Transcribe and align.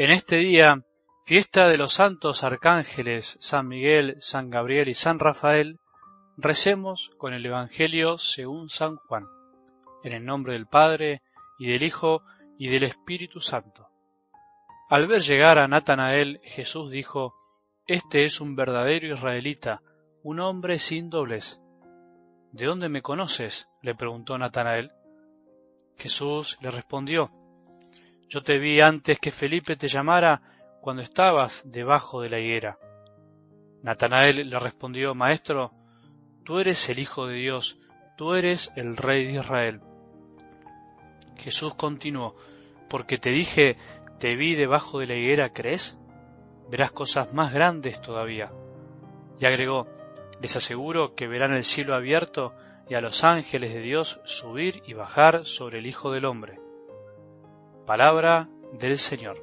En 0.00 0.12
este 0.12 0.36
día, 0.36 0.84
fiesta 1.24 1.66
de 1.66 1.76
los 1.76 1.94
santos 1.94 2.44
arcángeles 2.44 3.36
San 3.40 3.66
Miguel, 3.66 4.14
San 4.20 4.48
Gabriel 4.48 4.88
y 4.88 4.94
San 4.94 5.18
Rafael, 5.18 5.80
recemos 6.36 7.10
con 7.18 7.34
el 7.34 7.44
Evangelio 7.44 8.16
según 8.16 8.68
San 8.68 8.94
Juan, 8.94 9.26
en 10.04 10.12
el 10.12 10.24
nombre 10.24 10.52
del 10.52 10.68
Padre, 10.68 11.22
y 11.58 11.72
del 11.72 11.82
Hijo, 11.82 12.22
y 12.60 12.68
del 12.68 12.84
Espíritu 12.84 13.40
Santo. 13.40 13.88
Al 14.88 15.08
ver 15.08 15.20
llegar 15.20 15.58
a 15.58 15.66
Natanael, 15.66 16.38
Jesús 16.44 16.92
dijo, 16.92 17.34
Este 17.84 18.22
es 18.22 18.40
un 18.40 18.54
verdadero 18.54 19.12
israelita, 19.12 19.82
un 20.22 20.38
hombre 20.38 20.78
sin 20.78 21.10
doblez. 21.10 21.58
¿De 22.52 22.66
dónde 22.66 22.88
me 22.88 23.02
conoces? 23.02 23.68
le 23.82 23.96
preguntó 23.96 24.38
Natanael. 24.38 24.92
Jesús 25.96 26.56
le 26.60 26.70
respondió, 26.70 27.32
Yo 28.28 28.42
te 28.42 28.58
vi 28.58 28.80
antes 28.82 29.18
que 29.18 29.30
Felipe 29.30 29.74
te 29.76 29.88
llamara 29.88 30.42
cuando 30.82 31.02
estabas 31.02 31.62
debajo 31.64 32.20
de 32.20 32.28
la 32.28 32.38
higuera. 32.38 32.78
Natanael 33.82 34.50
le 34.50 34.58
respondió, 34.58 35.14
Maestro, 35.14 35.72
tú 36.44 36.58
eres 36.58 36.90
el 36.90 36.98
Hijo 36.98 37.26
de 37.26 37.36
Dios, 37.36 37.78
tú 38.18 38.34
eres 38.34 38.70
el 38.76 38.98
Rey 38.98 39.26
de 39.26 39.40
Israel. 39.40 39.80
Jesús 41.38 41.74
continuó, 41.74 42.36
porque 42.90 43.16
te 43.16 43.30
dije, 43.30 43.78
te 44.18 44.36
vi 44.36 44.54
debajo 44.54 44.98
de 44.98 45.06
la 45.06 45.14
higuera, 45.14 45.52
¿crees? 45.54 45.96
Verás 46.68 46.92
cosas 46.92 47.32
más 47.32 47.54
grandes 47.54 48.02
todavía. 48.02 48.52
Y 49.40 49.46
agregó, 49.46 49.86
les 50.42 50.54
aseguro 50.54 51.14
que 51.14 51.28
verán 51.28 51.54
el 51.54 51.64
cielo 51.64 51.94
abierto 51.94 52.52
y 52.90 52.94
a 52.94 53.00
los 53.00 53.24
ángeles 53.24 53.72
de 53.72 53.80
Dios 53.80 54.20
subir 54.24 54.82
y 54.86 54.92
bajar 54.92 55.46
sobre 55.46 55.78
el 55.78 55.86
Hijo 55.86 56.12
del 56.12 56.26
Hombre. 56.26 56.67
Palabra 57.88 58.50
del 58.78 58.98
Señor. 58.98 59.42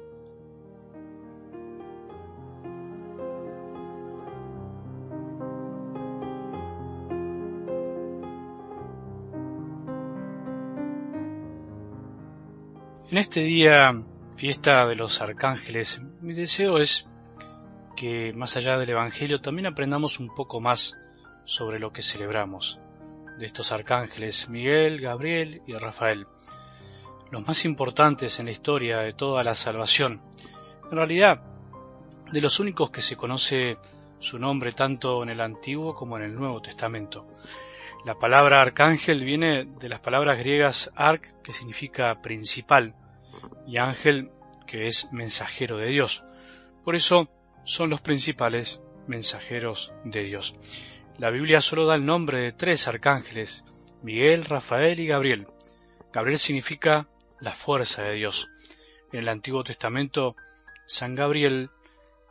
En 13.10 13.18
este 13.18 13.40
día, 13.40 14.04
fiesta 14.36 14.86
de 14.86 14.94
los 14.94 15.20
arcángeles, 15.20 16.00
mi 16.20 16.32
deseo 16.32 16.78
es 16.78 17.10
que 17.96 18.32
más 18.32 18.56
allá 18.56 18.78
del 18.78 18.90
Evangelio 18.90 19.40
también 19.40 19.66
aprendamos 19.66 20.20
un 20.20 20.32
poco 20.32 20.60
más 20.60 20.96
sobre 21.46 21.80
lo 21.80 21.92
que 21.92 22.02
celebramos, 22.02 22.80
de 23.40 23.46
estos 23.46 23.72
arcángeles 23.72 24.48
Miguel, 24.48 25.00
Gabriel 25.00 25.62
y 25.66 25.72
Rafael, 25.72 26.28
los 27.30 27.46
más 27.46 27.64
importantes 27.64 28.38
en 28.38 28.46
la 28.46 28.52
historia 28.52 28.98
de 28.98 29.12
toda 29.12 29.42
la 29.42 29.54
salvación. 29.54 30.20
En 30.90 30.96
realidad, 30.96 31.42
de 32.32 32.40
los 32.40 32.60
únicos 32.60 32.90
que 32.90 33.02
se 33.02 33.16
conoce 33.16 33.78
su 34.18 34.38
nombre 34.38 34.72
tanto 34.72 35.22
en 35.22 35.28
el 35.28 35.40
Antiguo 35.40 35.94
como 35.94 36.16
en 36.16 36.24
el 36.24 36.34
Nuevo 36.34 36.60
Testamento. 36.60 37.26
La 38.04 38.14
palabra 38.14 38.60
arcángel 38.60 39.24
viene 39.24 39.64
de 39.64 39.88
las 39.88 40.00
palabras 40.00 40.38
griegas 40.38 40.92
arc, 40.94 41.42
que 41.42 41.52
significa 41.52 42.22
principal, 42.22 42.94
y 43.66 43.78
ángel, 43.78 44.30
que 44.66 44.86
es 44.86 45.12
mensajero 45.12 45.76
de 45.76 45.88
Dios. 45.88 46.24
Por 46.84 46.94
eso 46.94 47.28
son 47.64 47.90
los 47.90 48.00
principales 48.00 48.80
mensajeros 49.06 49.92
de 50.04 50.22
Dios. 50.22 50.54
La 51.18 51.30
Biblia 51.30 51.60
solo 51.60 51.86
da 51.86 51.94
el 51.94 52.06
nombre 52.06 52.40
de 52.40 52.52
tres 52.52 52.86
arcángeles, 52.88 53.64
Miguel, 54.02 54.44
Rafael 54.44 55.00
y 55.00 55.06
Gabriel. 55.06 55.46
Gabriel 56.12 56.38
significa 56.38 57.06
la 57.40 57.52
fuerza 57.52 58.02
de 58.02 58.14
Dios. 58.14 58.50
En 59.12 59.20
el 59.20 59.28
Antiguo 59.28 59.64
Testamento, 59.64 60.36
San 60.86 61.14
Gabriel, 61.14 61.70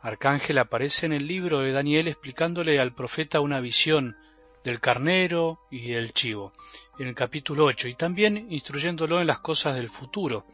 arcángel, 0.02 0.58
aparece 0.58 1.06
en 1.06 1.12
el 1.12 1.26
libro 1.26 1.60
de 1.60 1.72
Daniel 1.72 2.08
explicándole 2.08 2.80
al 2.80 2.94
profeta 2.94 3.40
una 3.40 3.60
visión 3.60 4.16
del 4.64 4.80
carnero 4.80 5.60
y 5.70 5.92
del 5.92 6.12
chivo, 6.12 6.52
en 6.98 7.08
el 7.08 7.14
capítulo 7.14 7.66
8, 7.66 7.88
y 7.88 7.94
también 7.94 8.48
instruyéndolo 8.50 9.20
en 9.20 9.28
las 9.28 9.38
cosas 9.38 9.76
del 9.76 9.88
futuro, 9.88 10.44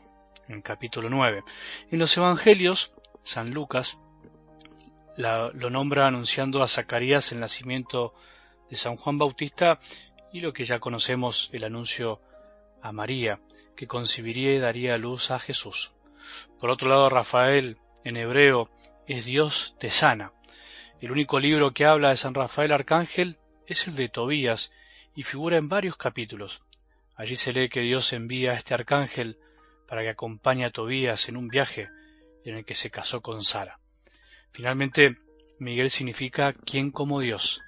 en 0.49 0.57
el 0.57 0.63
capítulo 0.63 1.09
9. 1.09 1.43
En 1.91 1.99
los 1.99 2.17
Evangelios, 2.17 2.95
San 3.23 3.53
Lucas 3.53 3.99
lo 5.17 5.71
nombra 5.71 6.07
anunciando 6.07 6.63
a 6.63 6.69
Zacarías 6.69 7.33
el 7.33 7.41
nacimiento 7.41 8.15
de 8.71 8.77
San 8.77 8.97
Juan 8.97 9.19
Bautista 9.19 9.79
y 10.33 10.41
lo 10.41 10.53
que 10.53 10.65
ya 10.65 10.79
conocemos, 10.79 11.51
el 11.53 11.65
anuncio 11.65 12.21
a 12.83 12.93
María, 12.93 13.41
que 13.77 13.87
concibiría 13.87 14.55
y 14.55 14.59
daría 14.59 14.99
luz 14.99 15.31
a 15.31 15.39
Jesús. 15.39 15.93
Por 16.61 16.71
otro 16.71 16.89
lado, 16.89 17.09
Rafael, 17.09 17.79
en 18.05 18.17
hebreo, 18.17 18.71
es 19.07 19.25
Dios 19.25 19.75
te 19.79 19.91
sana. 19.91 20.33
El 21.01 21.11
único 21.11 21.41
libro 21.41 21.73
que 21.73 21.85
habla 21.85 22.11
de 22.11 22.17
San 22.17 22.35
Rafael 22.35 22.73
Arcángel 22.73 23.39
es 23.67 23.89
el 23.89 23.97
de 23.97 24.09
Tobías 24.09 24.73
y 25.15 25.23
figura 25.23 25.57
en 25.57 25.69
varios 25.69 25.97
capítulos. 25.97 26.63
Allí 27.17 27.37
se 27.37 27.53
lee 27.53 27.69
que 27.69 27.81
Dios 27.81 28.13
envía 28.13 28.53
a 28.53 28.57
este 28.57 28.75
arcángel 28.75 29.39
para 29.87 30.03
que 30.03 30.11
acompañe 30.11 30.65
a 30.65 30.71
Tobías 30.71 31.29
en 31.29 31.37
un 31.37 31.49
viaje 31.49 31.89
en 32.45 32.57
el 32.57 32.65
que 32.65 32.75
se 32.75 32.91
casó 32.91 33.21
con 33.21 33.43
Sara. 33.43 33.79
Finalmente, 34.53 35.19
Miguel 35.59 35.91
significa 35.91 36.53
quien 36.53 36.91
como 36.91 37.21
Dios. 37.21 37.63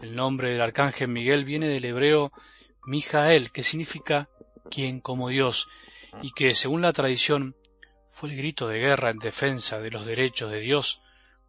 El 0.00 0.14
nombre 0.16 0.50
del 0.50 0.60
arcángel 0.60 1.08
Miguel 1.08 1.44
viene 1.44 1.68
del 1.68 1.84
hebreo 1.84 2.32
Mijael, 2.86 3.50
que 3.50 3.62
significa 3.62 4.28
quien 4.70 5.00
como 5.00 5.28
Dios, 5.28 5.68
y 6.22 6.32
que, 6.32 6.54
según 6.54 6.82
la 6.82 6.92
tradición, 6.92 7.56
fue 8.08 8.30
el 8.30 8.36
grito 8.36 8.68
de 8.68 8.78
guerra 8.78 9.10
en 9.10 9.18
defensa 9.18 9.80
de 9.80 9.90
los 9.90 10.06
derechos 10.06 10.50
de 10.50 10.60
Dios 10.60 11.02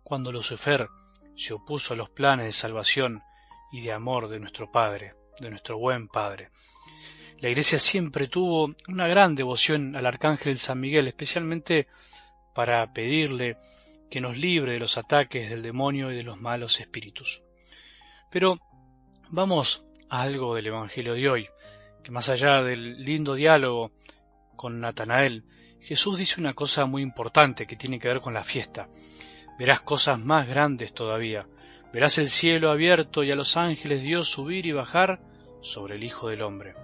cuando 0.03 0.31
Lucifer 0.31 0.89
se 1.35 1.53
opuso 1.53 1.93
a 1.93 1.97
los 1.97 2.09
planes 2.09 2.45
de 2.45 2.51
salvación 2.51 3.23
y 3.71 3.81
de 3.81 3.93
amor 3.93 4.27
de 4.27 4.39
nuestro 4.39 4.71
Padre, 4.71 5.13
de 5.39 5.49
nuestro 5.49 5.77
buen 5.77 6.07
Padre. 6.07 6.49
La 7.39 7.49
Iglesia 7.49 7.77
siempre 7.77 8.27
tuvo 8.27 8.75
una 8.87 9.07
gran 9.07 9.35
devoción 9.35 9.95
al 9.95 10.05
Arcángel 10.07 10.57
San 10.57 10.79
Miguel, 10.79 11.07
especialmente 11.07 11.87
para 12.55 12.91
pedirle 12.91 13.57
que 14.09 14.21
nos 14.21 14.37
libre 14.37 14.73
de 14.73 14.79
los 14.79 14.97
ataques 14.97 15.49
del 15.49 15.61
demonio 15.61 16.11
y 16.11 16.15
de 16.15 16.23
los 16.23 16.39
malos 16.39 16.79
espíritus. 16.79 17.43
Pero 18.31 18.59
vamos 19.29 19.85
a 20.09 20.21
algo 20.21 20.55
del 20.55 20.67
Evangelio 20.67 21.13
de 21.13 21.29
hoy, 21.29 21.47
que 22.07 22.13
más 22.13 22.29
allá 22.29 22.63
del 22.63 23.03
lindo 23.03 23.35
diálogo 23.35 23.91
con 24.55 24.79
Natanael, 24.79 25.43
Jesús 25.81 26.17
dice 26.17 26.39
una 26.39 26.53
cosa 26.53 26.85
muy 26.85 27.01
importante 27.01 27.67
que 27.67 27.75
tiene 27.75 27.99
que 27.99 28.07
ver 28.07 28.21
con 28.21 28.33
la 28.33 28.45
fiesta. 28.45 28.87
Verás 29.59 29.81
cosas 29.81 30.17
más 30.17 30.47
grandes 30.47 30.93
todavía. 30.93 31.49
Verás 31.91 32.17
el 32.17 32.29
cielo 32.29 32.71
abierto 32.71 33.25
y 33.25 33.31
a 33.31 33.35
los 33.35 33.57
ángeles 33.57 34.03
Dios 34.03 34.29
subir 34.29 34.67
y 34.67 34.71
bajar 34.71 35.19
sobre 35.59 35.95
el 35.95 36.05
Hijo 36.05 36.29
del 36.29 36.43
Hombre. 36.43 36.75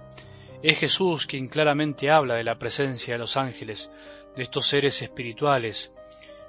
Es 0.62 0.80
Jesús 0.80 1.24
quien 1.24 1.48
claramente 1.48 2.10
habla 2.10 2.34
de 2.34 2.44
la 2.44 2.58
presencia 2.58 3.14
de 3.14 3.20
los 3.20 3.38
ángeles, 3.38 3.90
de 4.36 4.42
estos 4.42 4.66
seres 4.66 5.00
espirituales, 5.00 5.94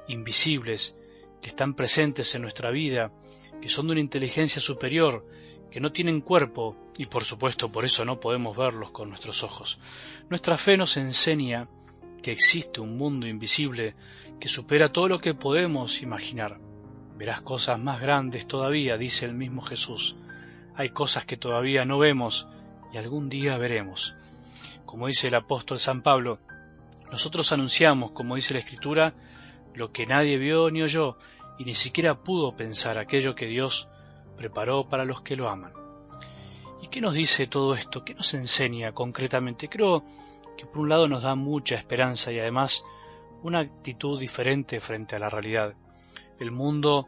invisibles, 0.10 0.98
que 1.42 1.48
están 1.48 1.76
presentes 1.76 2.36
en 2.36 2.42
nuestra 2.42 2.72
vida, 2.72 3.14
que 3.62 3.70
son 3.70 3.86
de 3.86 3.94
una 3.94 4.02
inteligencia 4.02 4.62
superior, 4.62 5.26
que 5.72 5.80
no 5.80 5.92
tienen 5.92 6.22
cuerpo 6.22 6.76
y 6.98 7.08
por 7.08 7.24
supuesto 7.24 7.72
por 7.72 7.86
eso 7.86 8.06
no 8.06 8.20
podemos 8.20 8.56
verlos 8.56 8.92
con 8.92 9.10
nuestros 9.10 9.44
ojos. 9.44 9.80
Nuestra 10.30 10.58
fe 10.58 10.78
nos 10.78 10.98
enseña 10.98 11.68
que 12.22 12.32
existe 12.32 12.82
un 12.82 12.98
mundo 12.98 13.28
invisible 13.28 13.96
que 14.40 14.50
supera 14.50 14.92
todo 14.92 15.08
lo 15.08 15.20
que 15.20 15.34
podemos 15.34 16.02
imaginar. 16.02 16.60
Verás 17.18 17.42
cosas 17.42 17.80
más 17.80 18.02
grandes 18.02 18.48
todavía, 18.48 18.98
dice 18.98 19.26
el 19.26 19.34
mismo 19.34 19.62
Jesús. 19.62 20.16
Hay 20.76 20.90
cosas 20.90 21.26
que 21.26 21.38
todavía 21.38 21.86
no 21.86 22.00
vemos 22.00 22.48
y 22.94 22.98
algún 22.98 23.30
día 23.30 23.58
veremos. 23.58 24.16
Como 24.86 25.08
dice 25.08 25.28
el 25.28 25.36
apóstol 25.36 25.80
San 25.80 26.02
Pablo, 26.02 26.40
nosotros 27.12 27.52
anunciamos, 27.52 28.12
como 28.12 28.36
dice 28.36 28.54
la 28.54 28.60
Escritura, 28.62 29.14
lo 29.74 29.92
que 29.92 30.06
nadie 30.06 30.38
vio 30.38 30.72
ni 30.72 30.82
oyó, 30.82 31.18
y 31.58 31.66
ni 31.66 31.74
siquiera 31.74 32.24
pudo 32.24 32.56
pensar 32.56 32.98
aquello 32.98 33.36
que 33.36 33.46
Dios 33.46 33.88
preparó 34.38 34.88
para 34.88 35.06
los 35.06 35.22
que 35.22 35.36
lo 35.36 35.50
aman. 35.50 35.74
¿Y 36.82 36.88
qué 36.88 37.02
nos 37.02 37.14
dice 37.14 37.48
todo 37.48 37.76
esto? 37.76 38.04
¿Qué 38.04 38.14
nos 38.14 38.34
enseña 38.34 38.92
concretamente? 38.92 39.70
Creo 39.70 40.04
que 40.58 40.66
por 40.66 40.80
un 40.80 40.90
lado 40.90 41.08
nos 41.08 41.24
da 41.24 41.36
mucha 41.36 41.76
esperanza 41.76 42.32
y 42.32 42.40
además 42.40 42.84
una 43.44 43.60
actitud 43.60 44.20
diferente 44.20 44.80
frente 44.80 45.16
a 45.16 45.20
la 45.20 45.30
realidad. 45.30 45.74
El 46.40 46.52
mundo, 46.52 47.08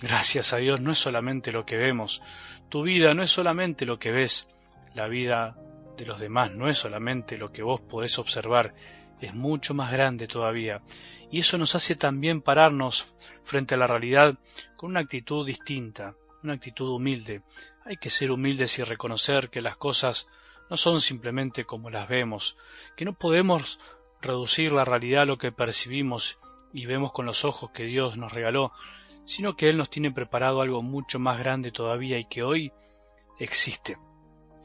gracias 0.00 0.52
a 0.52 0.58
Dios, 0.58 0.80
no 0.80 0.92
es 0.92 0.98
solamente 0.98 1.52
lo 1.52 1.66
que 1.66 1.76
vemos. 1.76 2.22
Tu 2.68 2.82
vida 2.82 3.14
no 3.14 3.22
es 3.22 3.30
solamente 3.30 3.86
lo 3.86 3.98
que 3.98 4.12
ves. 4.12 4.48
La 4.94 5.08
vida 5.08 5.56
de 5.96 6.06
los 6.06 6.20
demás 6.20 6.52
no 6.52 6.68
es 6.68 6.78
solamente 6.78 7.38
lo 7.38 7.52
que 7.52 7.62
vos 7.62 7.80
podés 7.80 8.18
observar 8.18 8.74
es 9.26 9.34
mucho 9.34 9.74
más 9.74 9.92
grande 9.92 10.26
todavía, 10.26 10.82
y 11.30 11.38
eso 11.40 11.58
nos 11.58 11.74
hace 11.74 11.96
también 11.96 12.42
pararnos 12.42 13.14
frente 13.44 13.74
a 13.74 13.78
la 13.78 13.86
realidad 13.86 14.38
con 14.76 14.90
una 14.90 15.00
actitud 15.00 15.46
distinta, 15.46 16.14
una 16.42 16.54
actitud 16.54 16.88
humilde. 16.88 17.42
Hay 17.84 17.96
que 17.96 18.10
ser 18.10 18.30
humildes 18.30 18.78
y 18.78 18.84
reconocer 18.84 19.50
que 19.50 19.62
las 19.62 19.76
cosas 19.76 20.26
no 20.70 20.76
son 20.76 21.00
simplemente 21.00 21.64
como 21.64 21.90
las 21.90 22.08
vemos, 22.08 22.56
que 22.96 23.04
no 23.04 23.12
podemos 23.12 23.78
reducir 24.20 24.72
la 24.72 24.84
realidad 24.84 25.22
a 25.22 25.26
lo 25.26 25.38
que 25.38 25.52
percibimos 25.52 26.38
y 26.72 26.86
vemos 26.86 27.12
con 27.12 27.26
los 27.26 27.44
ojos 27.44 27.70
que 27.72 27.84
Dios 27.84 28.16
nos 28.16 28.32
regaló, 28.32 28.72
sino 29.24 29.56
que 29.56 29.68
Él 29.68 29.76
nos 29.76 29.90
tiene 29.90 30.10
preparado 30.10 30.60
algo 30.60 30.82
mucho 30.82 31.18
más 31.18 31.38
grande 31.38 31.70
todavía 31.70 32.18
y 32.18 32.24
que 32.24 32.42
hoy 32.42 32.72
existe. 33.38 33.98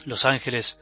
Los 0.05 0.25
ángeles 0.25 0.79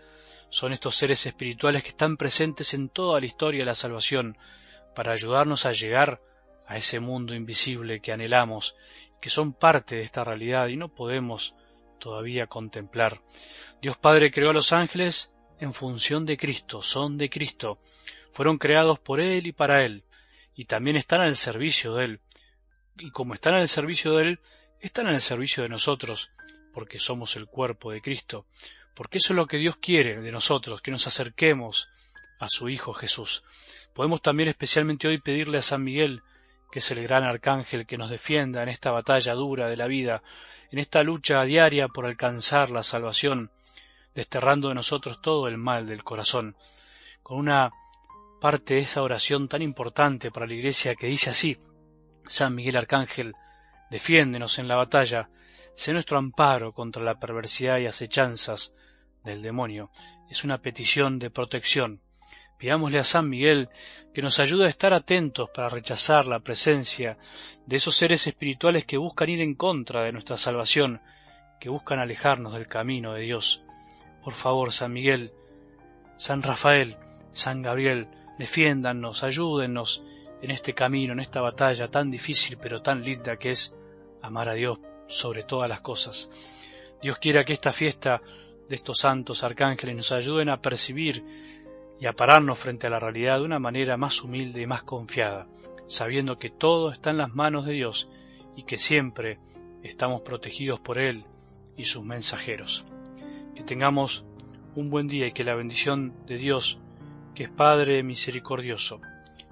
son 0.49 0.73
estos 0.73 0.95
seres 0.95 1.25
espirituales 1.25 1.83
que 1.83 1.89
están 1.89 2.17
presentes 2.17 2.73
en 2.73 2.89
toda 2.89 3.19
la 3.19 3.25
historia 3.25 3.61
de 3.61 3.65
la 3.65 3.75
salvación 3.75 4.37
para 4.95 5.13
ayudarnos 5.13 5.65
a 5.65 5.71
llegar 5.71 6.21
a 6.67 6.77
ese 6.77 6.99
mundo 6.99 7.33
invisible 7.33 7.99
que 8.01 8.11
anhelamos, 8.11 8.75
que 9.21 9.29
son 9.29 9.53
parte 9.53 9.95
de 9.95 10.01
esta 10.03 10.23
realidad 10.23 10.67
y 10.67 10.77
no 10.77 10.89
podemos 10.89 11.55
todavía 11.99 12.47
contemplar. 12.47 13.21
Dios 13.81 13.97
Padre 13.97 14.31
creó 14.31 14.49
a 14.49 14.53
los 14.53 14.73
ángeles 14.73 15.31
en 15.59 15.73
función 15.73 16.25
de 16.25 16.37
Cristo, 16.37 16.81
son 16.81 17.17
de 17.17 17.29
Cristo, 17.29 17.79
fueron 18.31 18.57
creados 18.57 18.99
por 18.99 19.19
Él 19.19 19.47
y 19.47 19.51
para 19.51 19.83
Él, 19.85 20.03
y 20.55 20.65
también 20.65 20.97
están 20.97 21.21
al 21.21 21.35
servicio 21.35 21.95
de 21.95 22.05
Él. 22.05 22.19
Y 22.97 23.11
como 23.11 23.33
están 23.33 23.55
al 23.55 23.67
servicio 23.67 24.13
de 24.15 24.23
Él, 24.23 24.39
están 24.79 25.07
al 25.07 25.21
servicio 25.21 25.63
de 25.63 25.69
nosotros, 25.69 26.31
porque 26.73 26.99
somos 26.99 27.35
el 27.35 27.47
cuerpo 27.47 27.91
de 27.91 28.01
Cristo, 28.01 28.45
porque 28.93 29.17
eso 29.19 29.33
es 29.33 29.37
lo 29.37 29.47
que 29.47 29.57
Dios 29.57 29.77
quiere 29.77 30.21
de 30.21 30.31
nosotros, 30.31 30.81
que 30.81 30.91
nos 30.91 31.07
acerquemos 31.07 31.89
a 32.39 32.49
su 32.49 32.69
Hijo 32.69 32.93
Jesús. 32.93 33.43
Podemos 33.93 34.21
también 34.21 34.49
especialmente 34.49 35.07
hoy 35.07 35.19
pedirle 35.19 35.57
a 35.57 35.61
San 35.61 35.83
Miguel, 35.83 36.21
que 36.75 36.79
es 36.79 36.91
el 36.91 37.01
gran 37.03 37.23
arcángel 37.23 37.85
que 37.85 37.97
nos 37.97 38.09
defienda 38.09 38.61
en 38.61 38.67
esta 38.67 38.91
batalla 38.91 39.33
dura 39.33 39.69
de 39.69 39.77
la 39.77 39.87
vida, 39.87 40.21
en 40.69 40.79
esta 40.79 41.03
lucha 41.03 41.41
diaria 41.45 41.87
por 41.87 42.05
alcanzar 42.05 42.69
la 42.69 42.83
salvación, 42.83 43.49
desterrando 44.13 44.67
de 44.67 44.75
nosotros 44.75 45.21
todo 45.21 45.47
el 45.47 45.57
mal 45.57 45.87
del 45.87 46.03
corazón, 46.03 46.57
con 47.23 47.37
una 47.37 47.71
parte 48.41 48.73
de 48.73 48.81
esa 48.81 49.03
oración 49.03 49.47
tan 49.47 49.61
importante 49.61 50.31
para 50.31 50.47
la 50.47 50.53
Iglesia 50.53 50.95
que 50.95 51.07
dice 51.07 51.29
así, 51.29 51.57
San 52.27 52.53
Miguel 52.53 52.75
Arcángel, 52.75 53.35
defiéndenos 53.89 54.59
en 54.59 54.67
la 54.67 54.75
batalla, 54.75 55.29
sé 55.75 55.93
nuestro 55.93 56.17
amparo 56.17 56.73
contra 56.73 57.01
la 57.01 57.17
perversidad 57.17 57.77
y 57.77 57.85
acechanzas 57.85 58.75
del 59.23 59.41
demonio. 59.41 59.91
Es 60.29 60.43
una 60.43 60.61
petición 60.61 61.19
de 61.19 61.29
protección. 61.29 62.01
Pidámosle 62.57 62.99
a 62.99 63.03
San 63.03 63.29
Miguel 63.29 63.69
que 64.13 64.21
nos 64.21 64.39
ayude 64.39 64.65
a 64.65 64.69
estar 64.69 64.93
atentos 64.93 65.49
para 65.49 65.69
rechazar 65.69 66.25
la 66.25 66.39
presencia 66.39 67.17
de 67.65 67.75
esos 67.75 67.95
seres 67.95 68.27
espirituales 68.27 68.85
que 68.85 68.97
buscan 68.97 69.29
ir 69.29 69.41
en 69.41 69.55
contra 69.55 70.03
de 70.03 70.13
nuestra 70.13 70.37
salvación, 70.37 71.01
que 71.59 71.69
buscan 71.69 71.99
alejarnos 71.99 72.53
del 72.53 72.67
camino 72.67 73.13
de 73.13 73.21
Dios. 73.21 73.63
Por 74.23 74.33
favor, 74.33 74.71
San 74.71 74.93
Miguel, 74.93 75.33
San 76.17 76.43
Rafael, 76.43 76.97
San 77.33 77.61
Gabriel, 77.61 78.07
defiéndannos, 78.39 79.23
ayúdennos 79.23 80.03
en 80.41 80.51
este 80.51 80.73
camino, 80.73 81.13
en 81.13 81.19
esta 81.19 81.41
batalla 81.41 81.89
tan 81.89 82.09
difícil 82.09 82.57
pero 82.61 82.81
tan 82.81 83.03
linda 83.03 83.37
que 83.37 83.51
es 83.51 83.75
amar 84.21 84.49
a 84.49 84.53
Dios 84.53 84.79
sobre 85.07 85.43
todas 85.43 85.69
las 85.69 85.81
cosas. 85.81 86.29
Dios 87.01 87.17
quiera 87.17 87.43
que 87.43 87.53
esta 87.53 87.73
fiesta 87.73 88.21
de 88.67 88.75
estos 88.75 88.99
santos 88.99 89.43
arcángeles 89.43 89.95
nos 89.95 90.11
ayuden 90.11 90.49
a 90.49 90.61
percibir 90.61 91.23
y 91.99 92.07
a 92.07 92.13
pararnos 92.13 92.59
frente 92.59 92.87
a 92.87 92.89
la 92.89 92.99
realidad 92.99 93.39
de 93.39 93.45
una 93.45 93.59
manera 93.59 93.97
más 93.97 94.23
humilde 94.23 94.61
y 94.61 94.67
más 94.67 94.83
confiada, 94.83 95.47
sabiendo 95.87 96.37
que 96.37 96.49
todo 96.49 96.91
está 96.91 97.11
en 97.11 97.17
las 97.17 97.33
manos 97.33 97.65
de 97.65 97.73
Dios 97.73 98.09
y 98.55 98.63
que 98.63 98.77
siempre 98.77 99.39
estamos 99.83 100.21
protegidos 100.21 100.79
por 100.79 100.97
Él 100.97 101.25
y 101.77 101.85
sus 101.85 102.03
mensajeros. 102.03 102.85
Que 103.55 103.63
tengamos 103.63 104.25
un 104.75 104.89
buen 104.89 105.07
día 105.07 105.27
y 105.27 105.31
que 105.31 105.43
la 105.43 105.55
bendición 105.55 106.13
de 106.25 106.37
Dios, 106.37 106.79
que 107.33 107.43
es 107.43 107.49
Padre 107.49 108.03
misericordioso, 108.03 108.99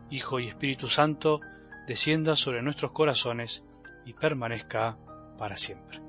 Hijo 0.09 0.39
y 0.39 0.47
Espíritu 0.47 0.89
Santo, 0.89 1.39
descienda 1.87 2.35
sobre 2.35 2.61
nuestros 2.61 2.91
corazones 2.91 3.63
y 4.05 4.13
permanezca 4.13 4.97
para 5.37 5.57
siempre. 5.57 6.02